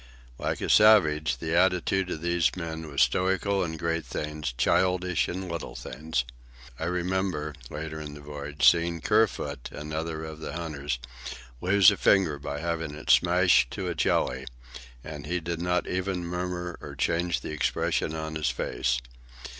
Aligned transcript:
Like 0.39 0.57
the 0.57 0.67
savage, 0.67 1.37
the 1.37 1.55
attitude 1.55 2.09
of 2.09 2.23
these 2.23 2.49
men 2.57 2.87
was 2.89 3.03
stoical 3.03 3.63
in 3.63 3.77
great 3.77 4.03
things, 4.03 4.51
childish 4.57 5.29
in 5.29 5.47
little 5.47 5.75
things. 5.75 6.23
I 6.79 6.85
remember, 6.85 7.53
later 7.69 8.01
in 8.01 8.15
the 8.15 8.19
voyage, 8.21 8.67
seeing 8.67 9.01
Kerfoot, 9.01 9.69
another 9.71 10.25
of 10.25 10.39
the 10.39 10.53
hunters, 10.53 10.97
lose 11.61 11.91
a 11.91 11.97
finger 11.97 12.39
by 12.39 12.61
having 12.61 12.95
it 12.95 13.11
smashed 13.11 13.69
to 13.73 13.89
a 13.89 13.93
jelly; 13.93 14.47
and 15.03 15.27
he 15.27 15.39
did 15.39 15.61
not 15.61 15.85
even 15.85 16.25
murmur 16.25 16.79
or 16.81 16.95
change 16.95 17.41
the 17.41 17.51
expression 17.51 18.15
on 18.15 18.33
his 18.33 18.49
face. 18.49 19.01